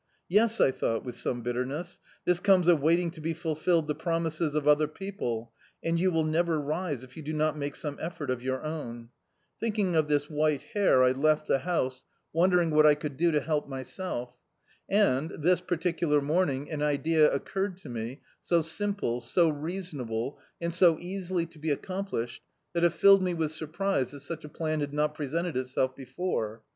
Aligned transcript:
Yes, 0.29 0.59
I 0.59 0.71
thought, 0.71 1.05
with 1.05 1.15
some 1.15 1.43
bitterness, 1.43 1.99
this 2.25 2.39
comes 2.39 2.67
of 2.67 2.81
waiting 2.81 3.11
to 3.11 3.21
be 3.21 3.35
fulfilled 3.35 3.85
the 3.87 3.93
promises 3.93 4.55
of 4.55 4.67
other 4.67 4.87
people; 4.87 5.53
and 5.83 5.99
you 5.99 6.09
will 6.09 6.23
never 6.25 6.59
rise 6.59 7.03
if 7.03 7.15
you 7.15 7.21
do 7.21 7.33
not 7.33 7.55
make 7.55 7.75
some 7.75 7.99
effort 8.01 8.31
of 8.31 8.41
your 8.41 8.63
own. 8.63 9.09
Thinking 9.59 9.95
of 9.95 10.07
this 10.07 10.27
white 10.27 10.63
hair, 10.73 11.03
I 11.03 11.11
left 11.11 11.45
the 11.45 11.59
house, 11.59 12.03
won 12.33 12.49
D,i.,.db, 12.49 12.63
Google 12.71 12.71
False 12.71 12.71
Hopes 12.71 12.71
dering 12.71 12.75
what 12.75 12.85
I 12.87 12.95
could 12.99 13.17
do 13.17 13.31
to 13.31 13.45
help 13.45 13.69
myself. 13.69 14.37
And, 14.89 15.29
this 15.37 15.61
particular 15.61 16.19
morning, 16.19 16.71
an 16.71 16.81
idea 16.81 17.31
occurred 17.31 17.77
to 17.83 17.89
me, 17.89 18.21
so 18.41 18.61
sim 18.61 18.95
ple, 18.95 19.21
so 19.21 19.49
reasonable, 19.49 20.39
and 20.59 20.73
so 20.73 20.97
easily 20.99 21.45
to 21.45 21.59
be 21.59 21.69
accomplished, 21.69 22.41
that 22.73 22.83
it 22.83 22.91
iilled 22.91 23.21
me 23.21 23.35
with 23.35 23.51
surprise 23.51 24.09
that 24.13 24.21
such 24.21 24.43
a 24.43 24.49
plan 24.49 24.79
had 24.79 24.93
not 24.95 25.13
presented 25.13 25.55
itself 25.55 25.95
before. 25.95 26.63